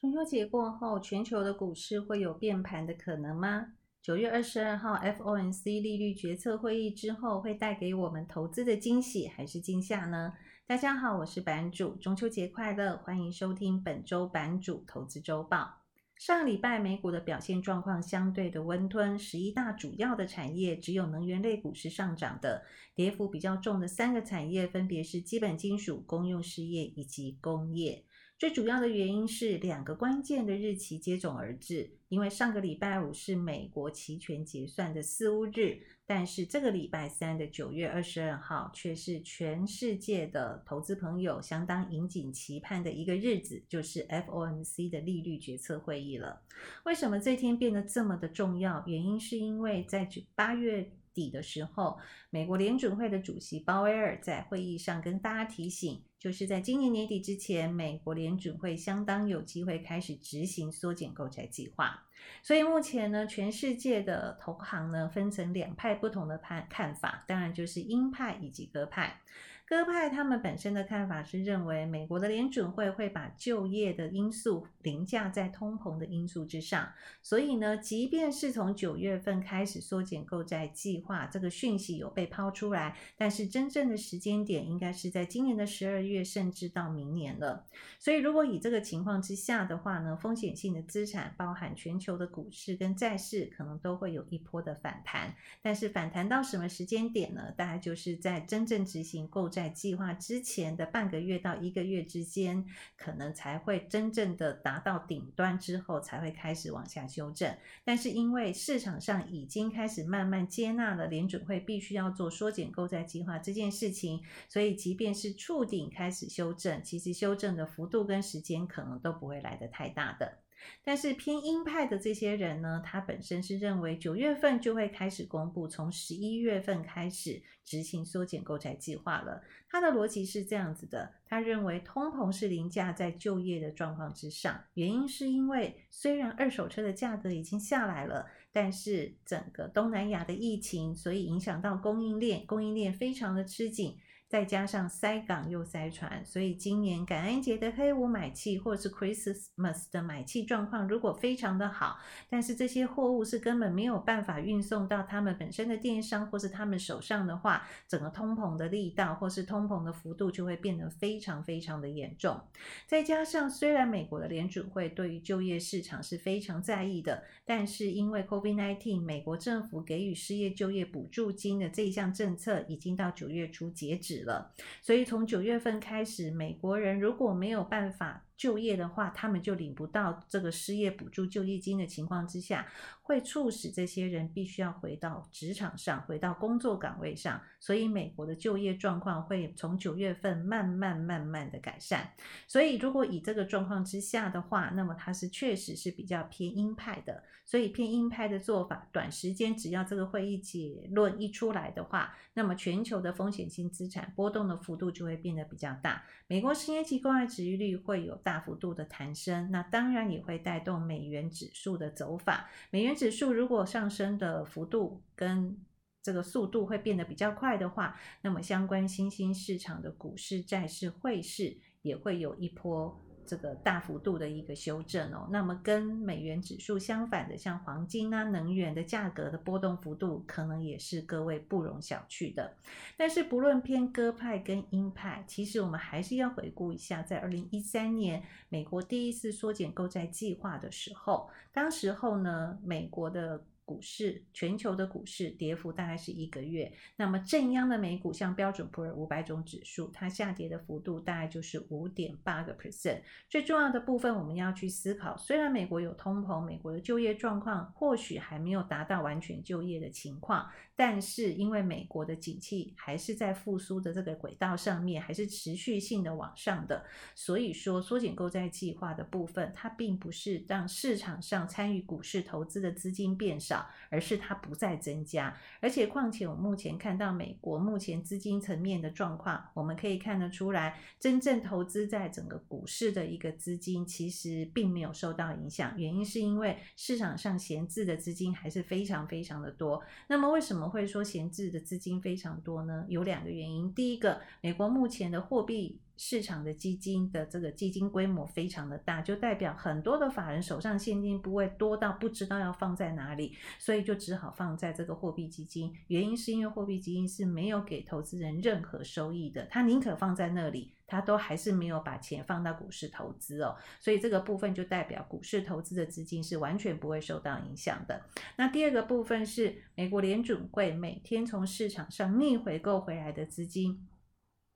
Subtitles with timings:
[0.00, 3.72] 中秋节过后，全球的股市会有变盘的可能吗？
[4.00, 10.34] 九月二十二号 FOMC 利率决策会议之后，会带给我们投资的惊喜还是惊吓呢？
[10.68, 15.78] 大家好，我是版主，中秋节快乐，欢迎收听本周版主投资周报。
[16.16, 22.62] 上礼拜美股的表现状况相对的温吞，十一大主要的产业只有能源类股是上涨的，
[22.94, 28.04] 跌幅比较重的三个产业分别是基本金属、公用事业以及工业。
[28.38, 46.40] 最主要的原因是两个关键的日期接踵而至，因为上个礼拜五是美国期权结算的四巫日，但是这个礼拜三的九月二十二号却是全世界的投资朋友相当引颈期盼的一个日子，就是 FOMC 的利率决策会议了。
[46.84, 48.84] 为什么这天变得这么的重要？
[48.86, 51.98] 原因是因为在八月底的时候，
[52.30, 56.00] 美国联准会的主席鲍威尔在会议上跟大家提醒。
[56.18, 62.04] 就是在今年年底之前，美国联准会相当有机会开始执行缩减购债计划。
[62.42, 69.20] 所以目前呢，全世界的投行呢分成两派不同的判看法，当然就是鹰派以及鸽派。
[69.64, 76.90] 鸽派他们本身的看法是认为，美国的联准会会把就业的因素凌驾在通膨的因素之上，
[77.22, 87.64] 所以呢，即便是从九月份开始缩减购债计划，这个讯息有被抛出来，但是真正的时间点应该是在今年的十二月，月甚至到明年了。
[88.00, 95.36] 所以如果以这个情况之下的话呢，风险性的资产，包含全球的股市跟债市，可能都会有一波的反弹。
[95.62, 97.52] 但是反弹到什么时间点呢？
[97.56, 99.68] 大概就是在真正执行购债。
[99.68, 102.64] 计划之前的半个月到一个月之间，
[102.96, 107.54] 可能才会真正的达到顶端之后，才会开始往下修正。
[107.84, 120.38] 但是因为市场上已经开始慢慢接纳了联准会必须要做缩减购债计划这件事情，所以即便是触顶开始修正，其实修正的幅度跟时间可能都不会来得太大的。
[120.84, 129.42] 但是偏鹰派的这些人呢，他本身是认为九月份就会开始公布，从十一月份开始执行缩减购债计划了。
[129.68, 143.96] 他的逻辑是这样子的，他认为通膨是凌驾在就业的状况之上，原因是因为虽然二手车的价格已经下来了，但是整个东南亚的疫情，所以影响到供应链，供应链非常的吃紧。
[144.28, 162.38] 再加上塞港又塞船，所以今年感恩节的黑五买气或是 Christmas 的买气状况如果非常的好，但是这些货物是根本没有办法运送到他们本身的电商或是他们手上的话，整个通膨的力道或是通膨的幅度就会变得非常非常的严重。
[162.86, 174.52] 再加上虽然美国的联准会对于就业市场是非常在意的，但是因为 COVID-19，美国政府给予失业就业补助金的这一项政策已经到九月初截止了，
[174.82, 182.66] 所以从九月份开始，美国人如果没有办法就业的话，他们就领不到这个失业补助就业金的情况之下，
[183.02, 187.42] 会促使这些人必须要回到职场上，回到工作岗位上。
[187.58, 192.12] 所以美国的就业状况会从九月份慢慢慢慢的改善。
[192.46, 197.24] 所以如果以这个状况之下的话，那么它是确实是比较偏鹰派的。
[197.44, 206.04] 所以偏鹰派的做法，短时间只要这个会议结论一出来的话，那么全球的风险性资产波动的幅度就会变得比较大。
[206.26, 212.50] 美国十年期公债殖利率会有大幅度的弹升，那当然也会带动美元指数的走法。
[212.68, 215.56] 美元指数如果上升的幅度跟
[216.02, 223.02] 这个速度会变得比较快的话，那么相关新兴市场的股市、债市、汇市也会有一波。
[223.28, 232.54] 这个大幅度的一个修正哦，那么跟美元指数相反的，像黄金啊、能源的价格的波动幅度，可能也是各位不容小觑的。
[232.96, 243.44] 但是不论偏鸽派跟鹰派，其实我们还是要回顾一下，在二零一三年美国第一次缩减购债计划的时候，当时候呢，美国的。
[243.68, 246.72] 股市，全球的股市跌幅大概是一个月。
[246.96, 253.02] 那么正央的美股，像标准普尔五百种指数，它下跌的幅度大概就是五点八个 percent。
[253.28, 273.57] 最重要的部分，我们要去思考，虽然美国有通膨，美国的就业状况或许还没有达到完全就业的情况，但是因为美国的景气还是在复苏的这个轨道上面，还是持续性的往上的，所以说缩减购债计划的部分，它并不是让市场上参与股市投资的资金变少。
[273.90, 289.82] 而是它不再增加，而且况且我目前看到美国目前资金层面的状况，我们可以看得出来，真正投资在整个股市的一个资金其实并没有受到影响，原因是因为市场上闲置的资金还是非常非常的多。
[290.08, 292.84] 那么为什么会说闲置的资金非常多呢？
[292.88, 305.74] 有两个原因，第一个，美国目前的货币市场的基金的这个基金规模非常的大，就代表很多的法人手上现金部位多到不知道要放在哪里，所以就只好放在这个货币基金。
[305.88, 313.56] 原因是因为货币基金是没有给投资人任何收益的，他宁可放在那里，他都还是没有把钱放到股市投资哦。
[313.80, 318.00] 所以这个部分就代表股市投资的资金是完全不会受到影响的。
[318.36, 323.84] 那第二个部分是美国联准会每天从市场上逆回购回来的资金。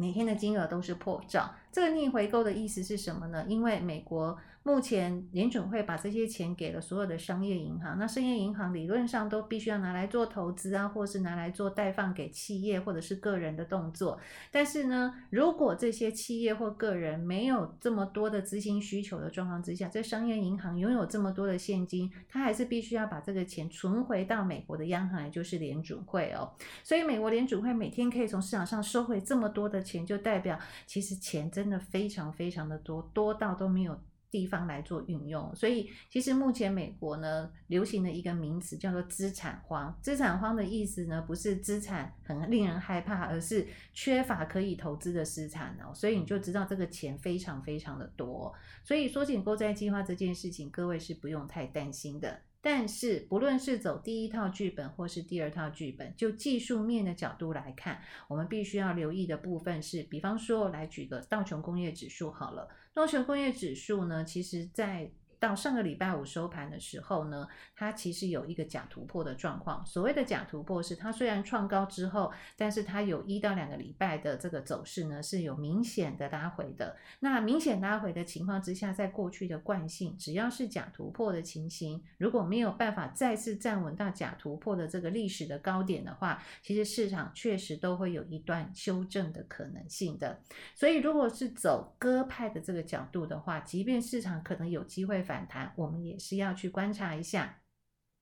[0.00, 3.44] 每天的金额都是破账，这个逆回购的意思是什么呢？
[3.48, 4.38] 因为美国。
[4.62, 14.20] 目前联准会把这些钱给了所有的商业银行，那商业银行理论上都必须要拿来做投资啊，或是拿来做贷放给企业或者是个人的动作。
[14.50, 26.52] 但是呢，如果这些企业或个人没有这么多的资金需求的状况之下，这商业银行拥有这么多的现金，它还是必须要把这个钱存回到美国的央行，也就是联准会哦。
[26.84, 34.00] 所以美国联准会每天可以从市场上收回这么多的钱，就代表其实钱真的非常非常的多，多到都没有。
[34.32, 39.92] 地方来做运用，所以其实目前美国呢流行的一个名词叫做资产荒。
[40.00, 45.92] 资产荒的意思呢不是资产很令人害怕，而是缺乏可以投资的资产哦。
[45.92, 48.54] 所以你就知道这个钱非常非常的多。
[48.84, 52.42] 所以缩减购债计划这件事情，各位是不用太担心的。
[52.62, 62.68] 但是不论是走第一套剧本或是第二套剧本，就技术面的角度来看，我们必须要留意的部分是，比方说来举个道琼工业指数好了。
[62.92, 65.10] 道琼工业指数呢，其实在
[65.40, 69.84] 到上个礼拜五收盘的时候呢，它其实有一个假突破的状况。
[69.86, 76.94] 所谓的假突破是，它虽然创高之后，但是它有一到两个礼拜的这个走势呢，是有明显的拉回的。
[77.20, 90.38] 那明显拉回的情况之下，在过去的惯性，只要是假突破的情形，如果没有办法再次站稳到假突破的这个历史的高点的话，其实市场确实都会有一段修正的可能性的。
[90.74, 97.62] 所以，如果是走鸽派的这个角度的话，即便市场可能有机会反弹，我们也是要去观察一下，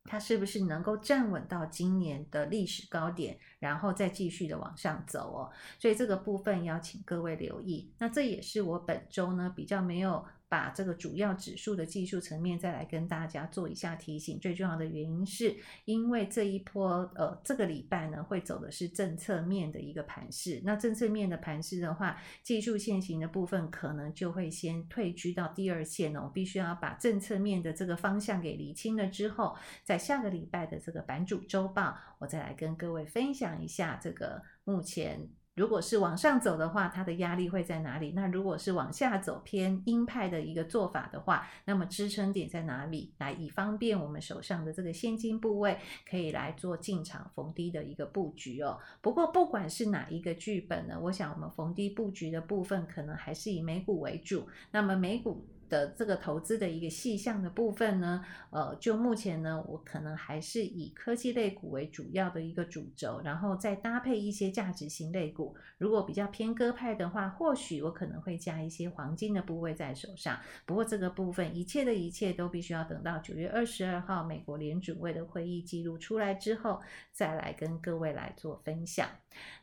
[0.05, 5.51] 它是不是能够站稳到今年的历史高点，然后再继续的往上走哦。
[5.79, 7.95] 所以这个部分要请各位留意。
[7.97, 10.23] 那这也是我本周呢比较没有。
[10.49, 15.55] 把这个主要指数的技术层面再来跟大家做一下提醒，最重要的原因是
[15.85, 35.29] 因为这一波呃这个礼拜呢会走的是政策面的一个盘势，那政策面的盘势的话，技术线型的部分可能就会先退居到第二线哦，我必须要把政策面的这个方向给理清了之后，在下个礼拜的这个版主周报，我再来跟各位分享一下这个目前。
[35.59, 38.13] 如果是往上走的话，它的压力会在哪里？
[38.13, 43.13] 那如果是往下走偏鹰派的一个做法的话，那么支撑点在哪里？
[43.19, 45.77] 来以方便我们手上的这个现金部位
[46.09, 48.79] 可以来做进场逢低的一个布局哦。
[49.03, 54.49] 不过不管是哪一个剧本呢，我想我们逢低布局的部分可能还是以美股为主。
[54.71, 55.45] 那么美股。
[55.69, 65.55] 的这个投资的一个细项的部分呢，呃，就目前呢，我可能还是以科技类股为主要的一个主轴，然后再搭配一些价值型类股。
[65.79, 70.38] 如果比较偏鸽派的话，或许我可能会加一些黄金的部位在手上。
[70.67, 76.81] 不过这个部分，一切的一切都必须要等到九月二十二号美国联准会的会议记录出来之后，
[77.12, 79.09] 再来跟各位来做分享。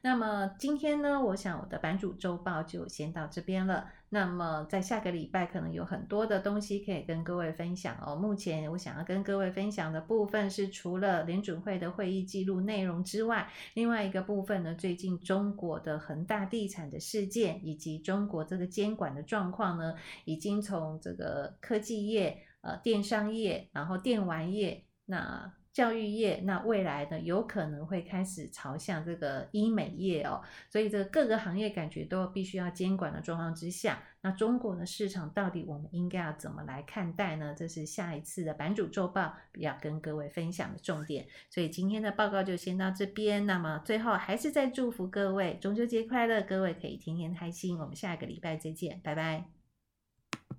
[0.02, 3.90] 那么今天呢，我想我的版主周报就先到这边了。
[4.16, 8.16] 那么在下个礼拜可能有很多的东西可以跟各位分享哦。
[8.16, 25.52] 目前我想要跟各位分享的部分是除了联准会的会议记录内容之外，另外一个部分呢，最近中国的恒大地产的事件以及中国这个监管的状况呢，已经从这个科技业、呃电商业，然后电玩业那。
[25.76, 37.54] 教育业，那未来呢，有可能会开始朝向这个医美业哦，所以这个各个行业感觉都必须要监管的状况之下，那中国的市场到底我们应该要怎么来看待呢？
[37.54, 41.28] 这是下一次的版主周报要跟各位分享的重点。
[41.50, 47.78] 所以今天的报告就先到这边，那么最后还是再祝福各位中秋节快乐，各位可以天天开心。
[47.78, 49.55] 我们下个礼拜再见，拜拜。